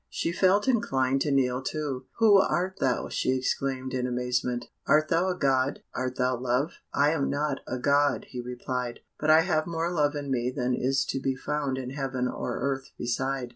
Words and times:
She 0.09 0.31
felt 0.31 0.67
inclined 0.67 1.21
to 1.21 1.31
kneel 1.31 1.61
too. 1.61 2.07
"Who 2.17 2.37
art 2.39 2.77
thou?" 2.79 3.07
she 3.09 3.37
exclaimed, 3.37 3.93
in 3.93 4.07
amazement. 4.07 4.65
"Art 4.87 5.09
thou 5.09 5.27
a 5.27 5.37
God? 5.37 5.83
Art 5.93 6.15
thou 6.15 6.37
Love?" 6.39 6.79
"I 6.91 7.11
am 7.11 7.29
not 7.29 7.59
a 7.67 7.77
God," 7.77 8.25
he 8.29 8.41
replied, 8.41 9.01
"but 9.19 9.29
I 9.29 9.41
have 9.41 9.67
more 9.67 9.91
love 9.93 10.15
in 10.15 10.31
me 10.31 10.49
than 10.49 10.73
is 10.73 11.05
to 11.05 11.19
be 11.19 11.35
found 11.35 11.77
in 11.77 11.91
heaven 11.91 12.27
or 12.27 12.57
earth 12.61 12.89
beside. 12.97 13.49